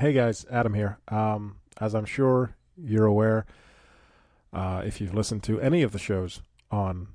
[0.00, 0.98] Hey guys, Adam here.
[1.08, 3.44] Um, as I'm sure you're aware,
[4.50, 7.08] uh, if you've listened to any of the shows on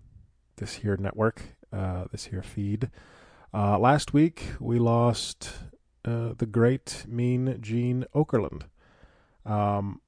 [0.58, 2.92] this here network, uh, this here feed,
[3.52, 5.54] uh, last week we lost
[6.06, 8.66] uh, the great, mean Gene Okerlund.
[9.48, 10.00] Um,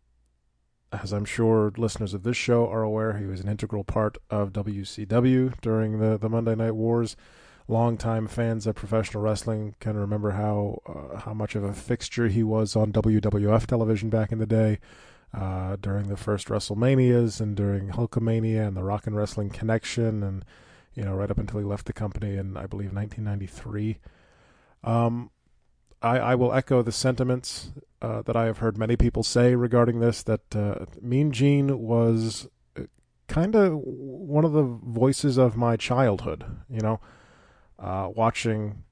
[0.92, 4.54] as I'm sure listeners of this show are aware, he was an integral part of
[4.54, 7.16] WCW during the, the Monday Night Wars
[7.68, 12.44] longtime fans of professional wrestling can remember how uh, how much of a fixture he
[12.44, 14.80] was on WWF television back in the day,
[15.34, 20.46] uh, during the first WrestleManias and during Hulkamania and the Rock and Wrestling Connection, and
[20.94, 23.98] you know right up until he left the company in I believe 1993.
[24.84, 25.32] Um,
[26.02, 27.72] I, I will echo the sentiments
[28.02, 30.24] uh, that I have heard many people say regarding this.
[30.24, 32.84] That uh, Mean Gene was uh,
[33.28, 36.46] kind of one of the voices of my childhood.
[36.70, 37.02] You know,
[37.80, 38.84] uh, watching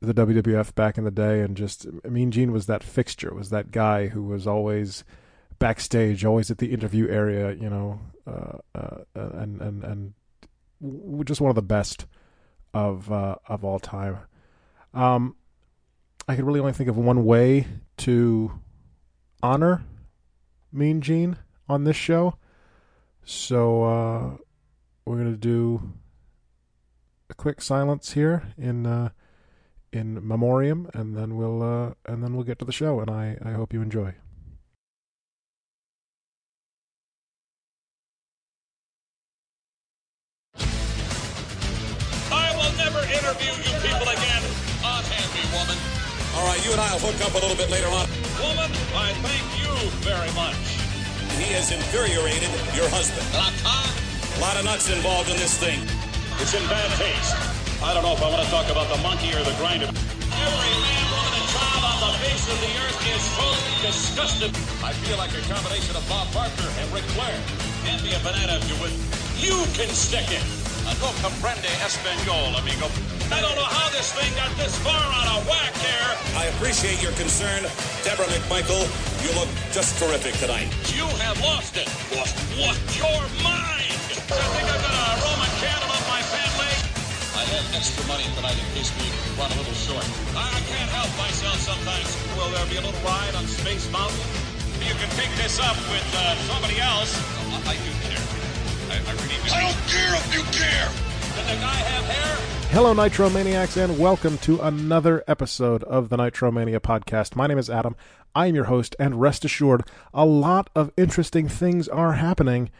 [0.00, 3.70] the WWF back in the day, and just Mean Gene was that fixture, was that
[3.70, 5.04] guy who was always
[5.58, 10.14] backstage, always at the interview area, you know, uh, uh, and and and
[11.24, 12.06] just one of the best
[12.72, 14.18] of uh, of all time.
[14.94, 15.36] Um,
[16.28, 17.66] I could really only think of one way
[17.98, 18.60] to
[19.42, 19.82] honor
[20.72, 21.36] Mean Gene
[21.68, 22.36] on this show,
[23.24, 24.36] so uh,
[25.04, 25.92] we're gonna do
[27.30, 29.10] a quick silence here in uh,
[29.92, 33.00] in memoriam, and then we'll uh, and then we'll get to the show.
[33.00, 34.14] And I I hope you enjoy.
[42.30, 44.42] I will never interview you people again.
[44.84, 45.78] Unhand me, woman.
[46.36, 48.06] All right, you and I will hook up a little bit later on.
[48.40, 49.72] Woman, I thank you
[50.06, 50.56] very much.
[51.36, 53.26] He has infuriated your husband.
[53.34, 55.80] A lot of nuts involved in this thing.
[56.38, 57.34] It's in bad taste.
[57.82, 59.90] I don't know if I want to talk about the monkey or the grinder.
[59.90, 64.54] Every man, woman, and child on the face of the earth is totally disgusted.
[64.86, 67.34] I feel like a combination of Bob Barker and Ric Flair.
[67.90, 68.94] Hand me a banana if you would.
[69.42, 70.46] You can stick it.
[70.86, 72.86] Uh, no comprende español, amigo.
[73.34, 76.10] I don't know how this thing got this far out of whack here.
[76.38, 77.66] I appreciate your concern.
[78.06, 78.86] Deborah McMichael,
[79.26, 80.70] you look just terrific tonight.
[80.94, 81.90] You have lost it.
[82.14, 82.78] Lost what?
[82.94, 84.54] Your mind.
[87.78, 89.06] I had extra money tonight in case we
[89.38, 90.02] run a little short.
[90.34, 92.10] I, I can't help myself sometimes.
[92.34, 94.18] Will there be a little ride on Space Mountain?
[94.82, 97.14] You can pick this up with uh, somebody else.
[97.14, 98.26] I, I do care.
[98.90, 99.54] I, I really do.
[99.54, 100.90] I don't care if you care.
[101.38, 102.34] Did the guy have hair?
[102.74, 107.36] Hello, Nitro Maniacs, and welcome to another episode of the Nitro Mania podcast.
[107.36, 107.94] My name is Adam.
[108.34, 112.70] I am your host, and rest assured, a lot of interesting things are happening,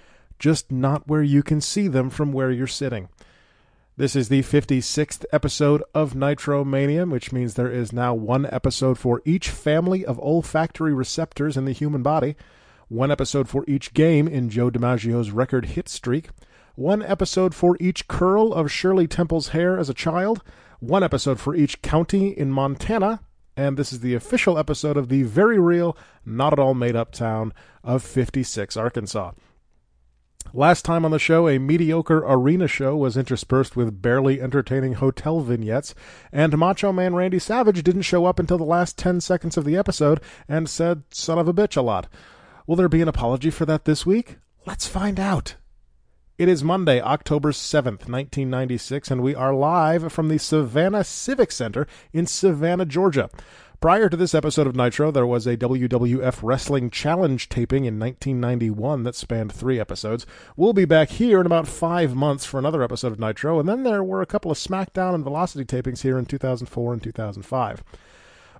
[0.40, 3.08] just not where you can see them from where you're sitting.
[3.98, 8.96] This is the 56th episode of Nitro Mania, which means there is now one episode
[8.96, 12.36] for each family of olfactory receptors in the human body,
[12.86, 16.28] one episode for each game in Joe DiMaggio's record hit streak,
[16.76, 20.44] one episode for each curl of Shirley Temple's hair as a child,
[20.78, 23.18] one episode for each county in Montana,
[23.56, 27.10] and this is the official episode of the very real, not at all made up
[27.10, 29.32] town of 56, Arkansas.
[30.54, 35.40] Last time on the show, a mediocre arena show was interspersed with barely entertaining hotel
[35.40, 35.94] vignettes,
[36.32, 39.76] and Macho Man Randy Savage didn't show up until the last 10 seconds of the
[39.76, 42.08] episode and said son of a bitch a lot.
[42.66, 44.36] Will there be an apology for that this week?
[44.64, 45.56] Let's find out.
[46.38, 51.86] It is Monday, October 7th, 1996, and we are live from the Savannah Civic Center
[52.12, 53.28] in Savannah, Georgia.
[53.80, 59.04] Prior to this episode of Nitro, there was a WWF Wrestling Challenge taping in 1991
[59.04, 60.26] that spanned three episodes.
[60.56, 63.84] We'll be back here in about five months for another episode of Nitro, and then
[63.84, 67.84] there were a couple of SmackDown and Velocity tapings here in 2004 and 2005.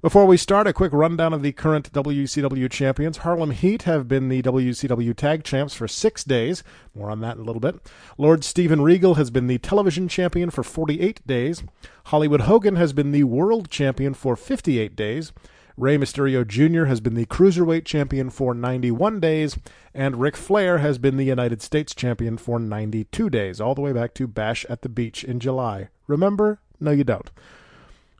[0.00, 3.18] Before we start, a quick rundown of the current WCW champions.
[3.18, 6.62] Harlem Heat have been the WCW tag champs for six days.
[6.94, 7.80] More on that in a little bit.
[8.16, 11.64] Lord Steven Regal has been the television champion for 48 days.
[12.06, 15.32] Hollywood Hogan has been the world champion for 58 days.
[15.76, 16.84] Rey Mysterio Jr.
[16.84, 19.58] has been the cruiserweight champion for 91 days,
[19.92, 23.92] and Ric Flair has been the United States champion for 92 days, all the way
[23.92, 25.88] back to Bash at the Beach in July.
[26.06, 26.60] Remember?
[26.78, 27.32] No, you don't.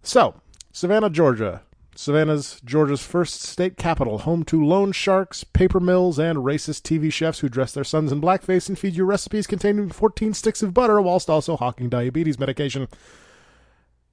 [0.02, 0.34] So,
[0.72, 1.62] Savannah, Georgia,
[1.98, 7.40] Savannah's Georgia's first state capital, home to loan sharks, paper mills, and racist TV chefs
[7.40, 11.00] who dress their sons in blackface and feed you recipes containing 14 sticks of butter
[11.02, 12.86] whilst also hawking diabetes medication.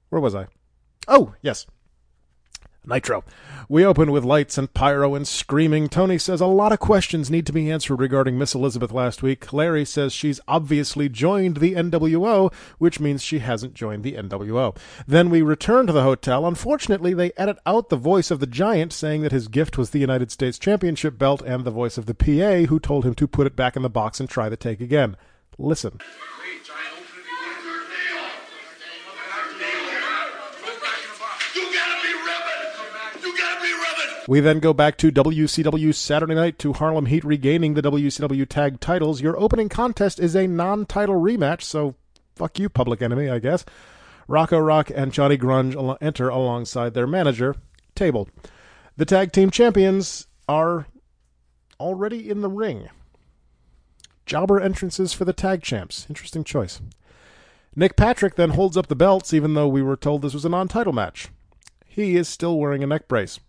[0.08, 0.48] Where was I?
[1.06, 1.64] Oh, yes.
[2.86, 3.24] Nitro.
[3.68, 5.88] We open with lights and pyro and screaming.
[5.88, 9.52] Tony says a lot of questions need to be answered regarding Miss Elizabeth last week.
[9.52, 14.76] Larry says she's obviously joined the NWO, which means she hasn't joined the NWO.
[15.06, 16.46] Then we return to the hotel.
[16.46, 19.98] Unfortunately, they edit out the voice of the giant saying that his gift was the
[19.98, 23.46] United States Championship belt and the voice of the PA who told him to put
[23.46, 25.16] it back in the box and try the take again.
[25.58, 25.98] Listen.
[34.28, 38.80] We then go back to WCW Saturday night to Harlem Heat regaining the WCW tag
[38.80, 39.20] titles.
[39.20, 41.94] Your opening contest is a non title rematch, so
[42.34, 43.64] fuck you, public enemy, I guess.
[44.26, 47.54] Rocco Rock and Johnny Grunge enter alongside their manager,
[47.96, 48.28] Table.
[48.96, 50.86] The tag team champions are
[51.80, 52.88] already in the ring.
[54.26, 56.06] Jobber entrances for the tag champs.
[56.08, 56.80] Interesting choice.
[57.74, 60.50] Nick Patrick then holds up the belts, even though we were told this was a
[60.50, 61.28] non title match.
[61.86, 63.40] He is still wearing a neck brace.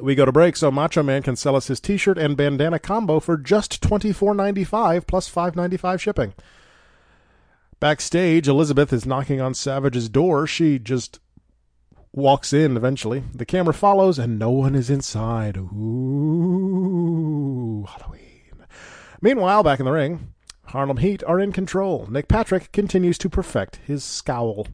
[0.00, 3.20] We go to break so Macho Man can sell us his t-shirt and bandana combo
[3.20, 6.34] for just $24.95 plus $5.95 shipping.
[7.78, 10.46] Backstage, Elizabeth is knocking on Savage's door.
[10.46, 11.18] She just
[12.12, 13.24] walks in eventually.
[13.34, 15.56] The camera follows and no one is inside.
[15.56, 16.26] Ooh,
[17.88, 18.66] Halloween.
[19.20, 20.32] Meanwhile, back in the ring,
[20.66, 22.06] Harlem Heat are in control.
[22.10, 24.66] Nick Patrick continues to perfect his scowl.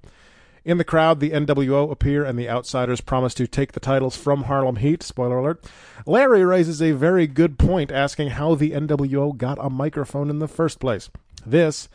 [0.64, 4.44] In the crowd, the NWO appear and the Outsiders promise to take the titles from
[4.44, 5.02] Harlem Heat.
[5.02, 5.64] Spoiler alert.
[6.06, 10.48] Larry raises a very good point asking how the NWO got a microphone in the
[10.48, 11.10] first place.
[11.46, 11.88] This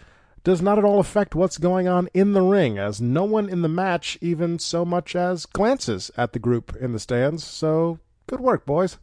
[0.44, 3.62] does not at all affect what's going on in the ring, as no one in
[3.62, 7.44] the match even so much as glances at the group in the stands.
[7.44, 8.98] So, good work, boys.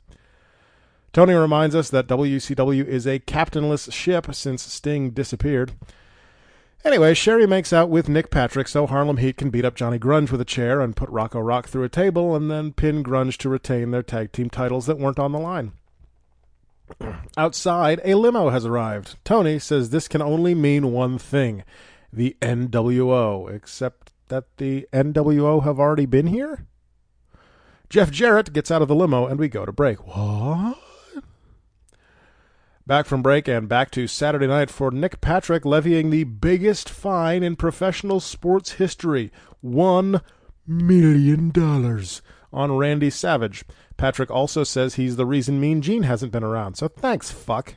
[1.13, 5.73] Tony reminds us that WCW is a captainless ship since Sting disappeared.
[6.83, 10.31] Anyway, Sherry makes out with Nick Patrick so Harlem Heat can beat up Johnny Grunge
[10.31, 13.51] with a chair and put Rocco Rock through a table and then pin Grunge to
[13.51, 15.73] retain their tag team titles that weren't on the line.
[17.37, 19.17] Outside, a limo has arrived.
[19.25, 21.65] Tony says this can only mean one thing
[22.13, 26.67] the NWO, except that the NWO have already been here?
[27.91, 30.07] Jeff Jarrett gets out of the limo and we go to break.
[30.07, 30.79] What?
[32.91, 37.45] Back from break and back to Saturday night for Nick Patrick levying the biggest fine
[37.45, 39.31] in professional sports history
[39.65, 40.21] $1
[40.67, 41.53] million
[42.53, 43.65] on Randy Savage.
[43.97, 47.77] Patrick also says he's the reason Mean Gene hasn't been around, so thanks, fuck.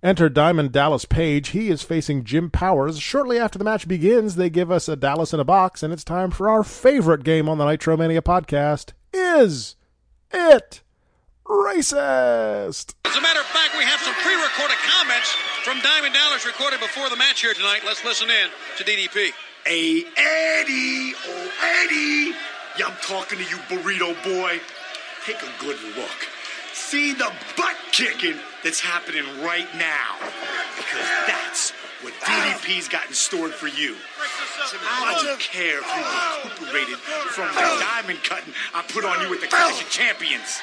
[0.00, 1.48] Enter Diamond Dallas Page.
[1.48, 3.00] He is facing Jim Powers.
[3.00, 6.04] Shortly after the match begins, they give us a Dallas in a box, and it's
[6.04, 8.92] time for our favorite game on the Nitromania podcast.
[9.12, 9.74] Is
[10.32, 10.83] it
[11.46, 12.94] racist?
[13.04, 15.30] As a matter of fact, we have some pre-recorded comments
[15.62, 17.80] from Diamond Dallas recorded before the match here tonight.
[17.84, 18.48] Let's listen in
[18.78, 19.30] to DDP.
[19.66, 21.14] Hey, Eddie!
[21.26, 22.36] Oh, Eddie!
[22.78, 24.60] Yeah, I'm talking to you, burrito boy.
[25.24, 26.28] Take a good look.
[26.72, 30.16] See the butt kicking that's happening right now.
[30.76, 31.72] Because that's
[32.04, 33.96] what DDP's got in store for you.
[34.14, 36.98] I don't care you recuperated
[37.32, 40.60] from the diamond cutting I put on you with the Clash of Champions.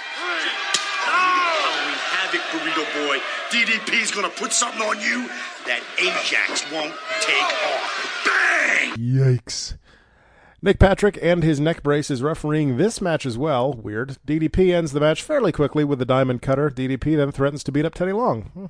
[1.01, 3.17] Halloween Havoc, burrito boy.
[3.49, 5.27] DDP's gonna put something on you
[5.65, 8.23] that Ajax won't take off.
[8.25, 8.93] Bang!
[8.95, 9.77] Yikes.
[10.61, 13.73] Nick Patrick and his neck brace is refereeing this match as well.
[13.73, 14.17] Weird.
[14.27, 16.69] DDP ends the match fairly quickly with the diamond cutter.
[16.69, 18.43] DDP then threatens to beat up Teddy Long.
[18.53, 18.65] Hmm.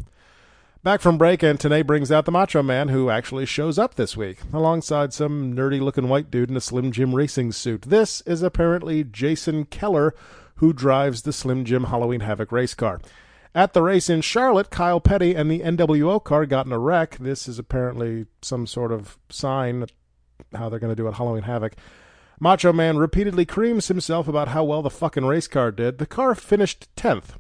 [0.84, 4.18] Back from break, and Tenay brings out the Macho Man, who actually shows up this
[4.18, 7.84] week, alongside some nerdy looking white dude in a Slim Jim racing suit.
[7.84, 10.16] This is apparently Jason Keller,
[10.56, 13.00] who drives the Slim Jim Halloween Havoc race car.
[13.54, 17.16] At the race in Charlotte, Kyle Petty and the NWO car got in a wreck.
[17.20, 19.86] This is apparently some sort of sign
[20.56, 21.74] how they're going to do at Halloween Havoc.
[22.40, 26.00] Macho Man repeatedly creams himself about how well the fucking race car did.
[26.00, 27.36] The car finished 10th.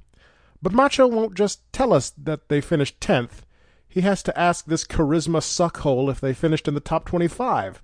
[0.61, 3.41] But Macho won't just tell us that they finished 10th.
[3.87, 7.81] He has to ask this charisma suckhole if they finished in the top 25,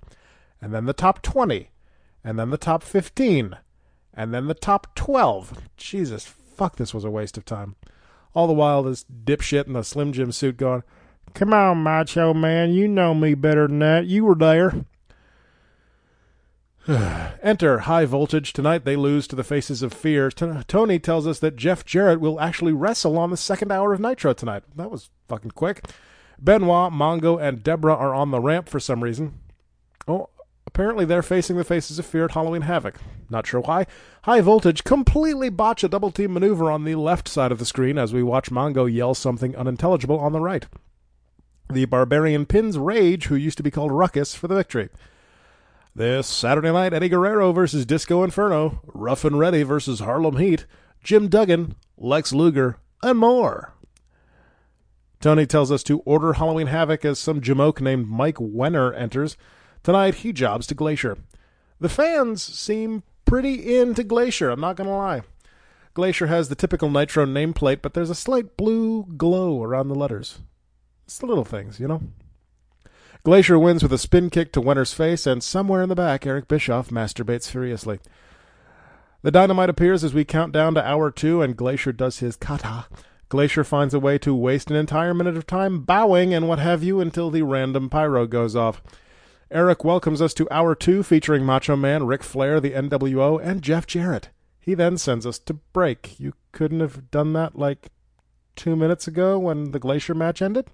[0.62, 1.70] and then the top 20,
[2.24, 3.58] and then the top 15,
[4.14, 5.68] and then the top 12.
[5.76, 7.76] Jesus, fuck, this was a waste of time.
[8.34, 10.82] All the while, this dipshit in the Slim Jim suit going,
[11.34, 14.06] Come on, Macho Man, you know me better than that.
[14.06, 14.84] You were there.
[17.42, 18.54] Enter High Voltage.
[18.54, 20.30] Tonight they lose to the Faces of Fear.
[20.30, 24.00] T- Tony tells us that Jeff Jarrett will actually wrestle on the second hour of
[24.00, 24.62] Nitro tonight.
[24.74, 25.84] That was fucking quick.
[26.38, 29.38] Benoit, Mongo, and Deborah are on the ramp for some reason.
[30.06, 30.30] Oh,
[30.66, 32.96] apparently they're facing the Faces of Fear at Halloween Havoc.
[33.28, 33.84] Not sure why.
[34.22, 37.98] High Voltage completely botch a double team maneuver on the left side of the screen
[37.98, 40.66] as we watch Mongo yell something unintelligible on the right.
[41.70, 44.88] The Barbarian pins Rage, who used to be called Ruckus, for the victory.
[45.98, 50.64] This Saturday night, Eddie Guerrero versus Disco Inferno, Rough and Ready versus Harlem Heat,
[51.02, 53.74] Jim Duggan, Lex Luger, and more.
[55.20, 59.36] Tony tells us to order Halloween Havoc as some jamoke named Mike Wenner enters.
[59.82, 61.18] Tonight, he jobs to Glacier.
[61.80, 65.22] The fans seem pretty into Glacier, I'm not going to lie.
[65.94, 70.38] Glacier has the typical Nitro nameplate, but there's a slight blue glow around the letters.
[71.06, 72.02] It's the little things, you know?
[73.24, 76.48] Glacier wins with a spin kick to Wenner's face, and somewhere in the back, Eric
[76.48, 77.98] Bischoff masturbates furiously.
[79.22, 82.86] The dynamite appears as we count down to hour two, and Glacier does his kata.
[83.28, 86.82] Glacier finds a way to waste an entire minute of time bowing and what have
[86.82, 88.82] you until the random pyro goes off.
[89.50, 93.86] Eric welcomes us to hour two, featuring Macho Man, Ric Flair, the NWO, and Jeff
[93.86, 94.30] Jarrett.
[94.60, 96.18] He then sends us to break.
[96.20, 97.88] You couldn't have done that like
[98.54, 100.66] two minutes ago when the Glacier match ended?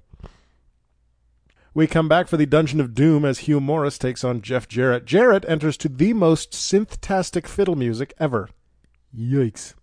[1.77, 5.07] We come back for the Dungeon of Doom as Hugh Morris takes on Jeff Jarrett.
[5.07, 8.49] Jarrett enters to the most synth-tastic fiddle music ever.
[9.13, 9.75] Yikes.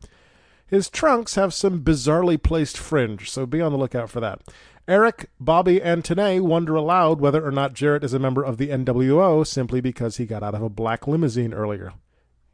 [0.65, 4.39] His trunks have some bizarrely placed fringe, so be on the lookout for that.
[4.87, 8.69] Eric, Bobby, and Tenay wonder aloud whether or not Jarrett is a member of the
[8.69, 11.91] NWO simply because he got out of a black limousine earlier.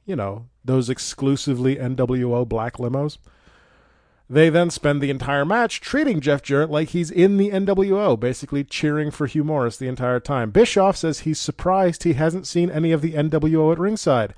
[0.04, 3.20] You know, those exclusively NWO black limos.
[4.30, 8.66] They then spend the entire match treating Jeff Jarrett like he's in the NWO, basically
[8.66, 10.52] cheering for Hugh Morris the entire time.
[10.52, 14.34] Bischoff says he's surprised he hasn't seen any of the NWO at ringside.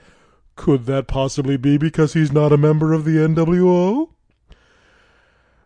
[0.56, 4.10] Could that possibly be because he's not a member of the NWO?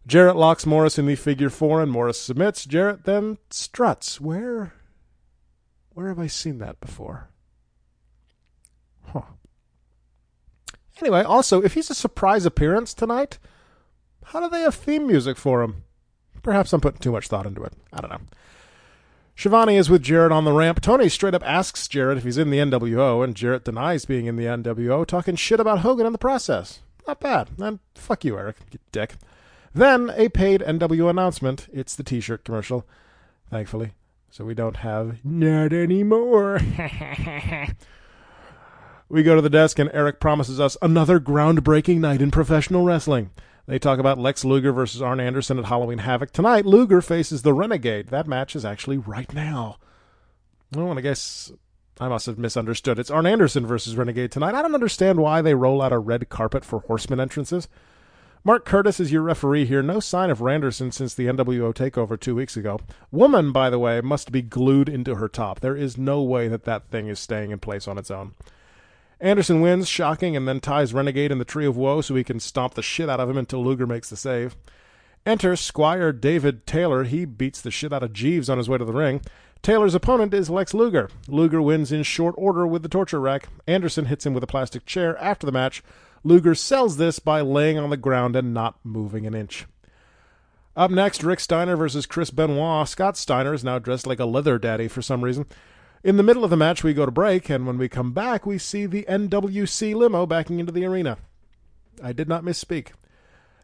[0.05, 2.65] Jarrett locks Morris in the figure four and Morris submits.
[2.65, 4.21] Jarrett then struts.
[4.21, 4.73] Where
[5.93, 7.29] where have I seen that before?
[9.05, 9.21] Huh.
[10.99, 13.37] Anyway, also, if he's a surprise appearance tonight,
[14.25, 15.83] how do they have theme music for him?
[16.41, 17.73] Perhaps I'm putting too much thought into it.
[17.91, 18.21] I don't know.
[19.35, 20.79] Schiavone is with Jarrett on the ramp.
[20.81, 24.35] Tony straight up asks Jarrett if he's in the NWO, and Jarrett denies being in
[24.35, 26.79] the NWO, talking shit about Hogan in the process.
[27.07, 27.49] Not bad.
[27.57, 29.15] And fuck you, Eric, you dick.
[29.73, 31.67] Then a paid NWO announcement.
[31.73, 32.85] It's the T-shirt commercial,
[33.49, 33.93] thankfully.
[34.29, 36.59] So we don't have not anymore.
[39.09, 43.31] we go to the desk, and Eric promises us another groundbreaking night in professional wrestling.
[43.65, 46.31] They talk about Lex Luger versus Arn Anderson at Halloween Havoc.
[46.31, 48.07] Tonight, Luger faces the Renegade.
[48.07, 49.77] That match is actually right now.
[50.75, 51.51] Oh, and I guess
[51.99, 52.99] I must have misunderstood.
[52.99, 54.55] It's Arn Anderson versus Renegade tonight.
[54.55, 57.69] I don't understand why they roll out a red carpet for horseman entrances.
[58.43, 59.81] Mark Curtis is your referee here.
[59.81, 62.81] No sign of Randy Anderson since the NWO takeover two weeks ago.
[63.09, 65.61] Woman, by the way, must be glued into her top.
[65.61, 68.33] There is no way that that thing is staying in place on its own.
[69.23, 72.41] Anderson wins, shocking, and then ties Renegade in the Tree of Woe so he can
[72.41, 74.57] stomp the shit out of him until Luger makes the save.
[75.25, 77.05] Enter Squire David Taylor.
[77.05, 79.21] He beats the shit out of Jeeves on his way to the ring.
[79.61, 81.09] Taylor's opponent is Lex Luger.
[81.29, 83.47] Luger wins in short order with the torture rack.
[83.65, 85.81] Anderson hits him with a plastic chair after the match.
[86.25, 89.65] Luger sells this by laying on the ground and not moving an inch.
[90.75, 92.89] Up next, Rick Steiner versus Chris Benoit.
[92.89, 95.45] Scott Steiner is now dressed like a leather daddy for some reason.
[96.03, 98.45] In the middle of the match, we go to break, and when we come back,
[98.45, 101.17] we see the NWC limo backing into the arena.
[102.03, 102.89] I did not misspeak.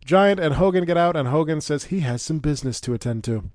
[0.05, 3.51] Giant and Hogan get out, and Hogan says he has some business to attend to.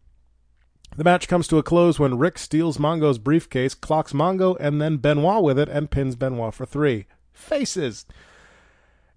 [0.97, 4.99] The match comes to a close when Rick steals Mongo's briefcase, clocks Mongo, and then
[4.99, 7.07] Benoit with it, and pins Benoit for three.
[7.33, 8.05] Faces!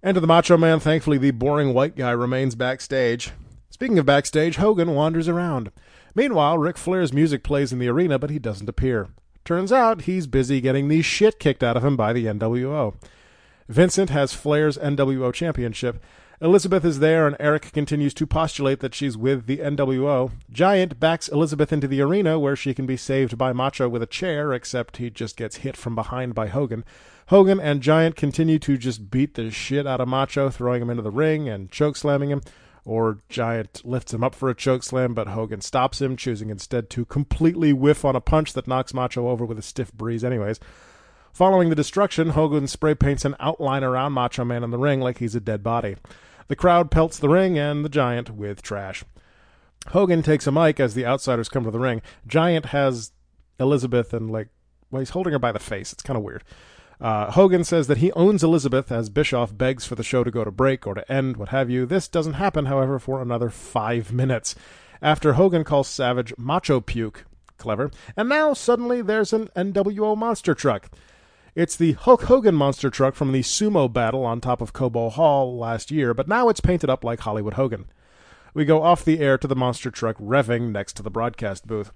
[0.01, 0.79] Enter the Macho Man.
[0.79, 3.31] Thankfully, the boring white guy remains backstage.
[3.69, 5.71] Speaking of backstage, Hogan wanders around.
[6.15, 9.09] Meanwhile, Ric Flair's music plays in the arena, but he doesn't appear.
[9.47, 12.95] Turns out he's busy getting the shit kicked out of him by the NWO.
[13.69, 16.03] Vincent has Flair's NWO championship.
[16.41, 20.31] Elizabeth is there, and Eric continues to postulate that she's with the NWO.
[20.51, 24.05] Giant backs Elizabeth into the arena where she can be saved by Macho with a
[24.05, 26.83] chair, except he just gets hit from behind by Hogan.
[27.27, 31.03] Hogan and Giant continue to just beat the shit out of Macho, throwing him into
[31.03, 32.41] the ring and choke slamming him
[32.87, 36.89] or Giant lifts him up for a choke slam, but Hogan stops him, choosing instead
[36.91, 40.57] to completely whiff on a punch that knocks Macho over with a stiff breeze, anyways.
[41.33, 45.17] Following the destruction, Hogan spray paints an outline around Macho Man in the ring like
[45.17, 45.97] he's a dead body.
[46.47, 49.03] The crowd pelts the ring and the Giant with trash.
[49.89, 52.01] Hogan takes a mic as the outsiders come to the ring.
[52.25, 53.11] Giant has
[53.59, 54.47] Elizabeth and, like,
[54.89, 55.91] well, he's holding her by the face.
[55.91, 56.45] It's kind of weird.
[56.99, 60.43] Uh, Hogan says that he owns Elizabeth as Bischoff begs for the show to go
[60.43, 61.85] to break or to end, what have you.
[61.85, 64.55] This doesn't happen, however, for another five minutes.
[65.01, 67.25] After Hogan calls Savage Macho Puke.
[67.57, 67.91] Clever.
[68.15, 70.89] And now, suddenly, there's an NWO monster truck.
[71.55, 75.57] It's the Hulk Hogan monster truck from the sumo battle on top of Cobo Hall
[75.57, 77.87] last year, but now it's painted up like Hollywood Hogan.
[78.53, 81.91] We go off the air to the monster truck revving next to the broadcast booth.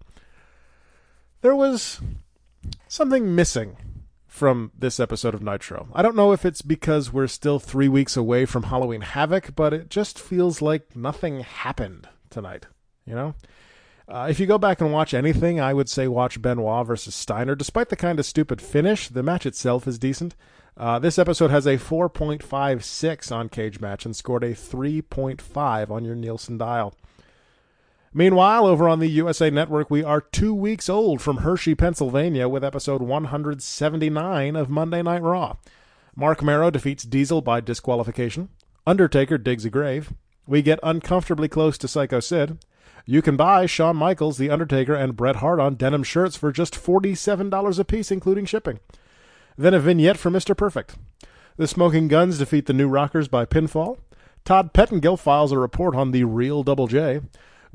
[1.41, 2.01] There was
[2.87, 3.77] something missing
[4.31, 5.89] from this episode of Nitro.
[5.93, 9.73] I don't know if it's because we're still three weeks away from Halloween Havoc, but
[9.73, 12.67] it just feels like nothing happened tonight.
[13.05, 13.35] You know?
[14.07, 17.55] Uh, if you go back and watch anything, I would say watch Benoit versus Steiner.
[17.55, 20.33] Despite the kind of stupid finish, the match itself is decent.
[20.77, 26.15] Uh, this episode has a 4.56 on Cage Match and scored a 3.5 on your
[26.15, 26.95] Nielsen dial.
[28.13, 32.61] Meanwhile, over on the USA Network, we are two weeks old from Hershey, Pennsylvania, with
[32.61, 35.55] episode 179 of Monday Night Raw.
[36.13, 38.49] Mark Mero defeats Diesel by disqualification.
[38.85, 40.11] Undertaker digs a grave.
[40.45, 42.57] We get uncomfortably close to Psycho Sid.
[43.05, 46.73] You can buy Shawn Michaels, The Undertaker, and Bret Hart on denim shirts for just
[46.73, 48.81] $47 a piece, including shipping.
[49.57, 50.55] Then a vignette for Mr.
[50.55, 50.95] Perfect.
[51.55, 53.99] The Smoking Guns defeat the New Rockers by pinfall.
[54.43, 57.21] Todd Pettengill files a report on the real Double J.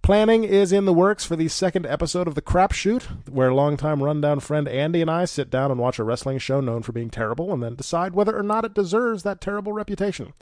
[0.02, 4.40] Planning is in the works for the second episode of The Crapshoot, where longtime rundown
[4.40, 7.52] friend Andy and I sit down and watch a wrestling show known for being terrible
[7.52, 10.32] and then decide whether or not it deserves that terrible reputation.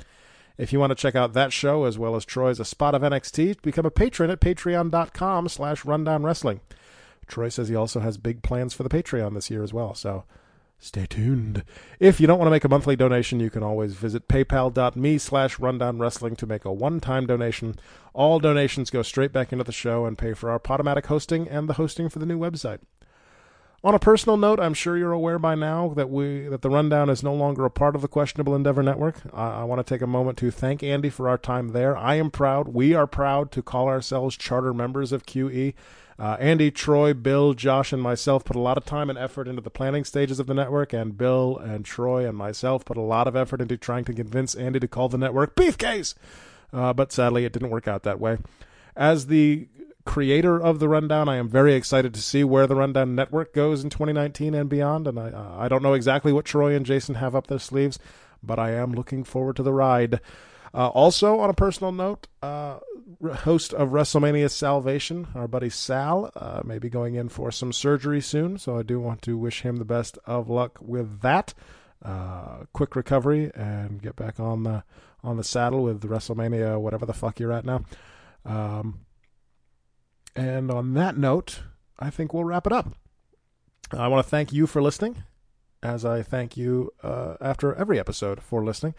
[0.57, 3.03] If you want to check out that show as well as Troy's A Spot of
[3.03, 6.63] NXT, become a patron at patreon.com slash rundown wrestling.
[7.27, 10.25] Troy says he also has big plans for the Patreon this year as well, so
[10.83, 11.63] Stay tuned.
[11.99, 15.59] If you don't want to make a monthly donation, you can always visit paypal.me slash
[15.59, 17.77] rundown wrestling to make a one-time donation.
[18.15, 21.69] All donations go straight back into the show and pay for our Podomatic hosting and
[21.69, 22.79] the hosting for the new website.
[23.85, 27.11] On a personal note, I'm sure you're aware by now that we that the rundown
[27.11, 29.21] is no longer a part of the Questionable Endeavor Network.
[29.35, 31.97] I, I want to take a moment to thank Andy for our time there.
[31.97, 35.75] I am proud, we are proud to call ourselves charter members of QE.
[36.21, 39.63] Uh, Andy, Troy, Bill, Josh, and myself put a lot of time and effort into
[39.63, 43.27] the planning stages of the network, and Bill and Troy and myself put a lot
[43.27, 46.15] of effort into trying to convince Andy to call the network Beefcase.
[46.75, 48.37] Uh, but sadly, it didn't work out that way.
[48.95, 49.69] As the
[50.05, 53.83] creator of the Rundown, I am very excited to see where the Rundown Network goes
[53.83, 55.07] in 2019 and beyond.
[55.07, 57.99] And I, uh, I don't know exactly what Troy and Jason have up their sleeves,
[58.43, 60.21] but I am looking forward to the ride.
[60.73, 62.79] Uh, also, on a personal note, uh,
[63.39, 68.21] host of WrestleMania Salvation, our buddy Sal, uh, may be going in for some surgery
[68.21, 71.55] soon, so I do want to wish him the best of luck with that.
[72.03, 74.83] Uh, quick recovery and get back on the
[75.23, 77.85] on the saddle with WrestleMania, whatever the fuck you're at now.
[78.47, 79.01] Um,
[80.35, 81.61] and on that note,
[81.99, 82.95] I think we'll wrap it up.
[83.93, 85.25] I want to thank you for listening,
[85.83, 88.95] as I thank you uh, after every episode for listening.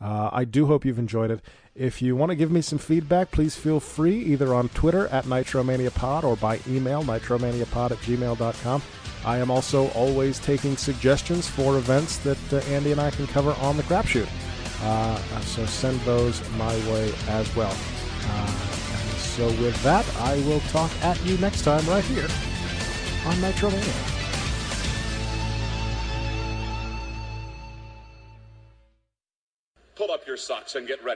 [0.00, 1.40] Uh, I do hope you've enjoyed it.
[1.74, 5.24] If you want to give me some feedback, please feel free either on Twitter at
[5.24, 8.82] NitroManiaPod or by email, nitromaniapod at gmail.com.
[9.24, 13.52] I am also always taking suggestions for events that uh, Andy and I can cover
[13.60, 14.28] on the crapshoot.
[14.82, 17.74] Uh, so send those my way as well.
[18.24, 18.46] Uh,
[19.16, 22.28] so with that, I will talk at you next time right here
[23.26, 24.15] on Nitromania.
[29.96, 31.14] Pull up your socks and get ready.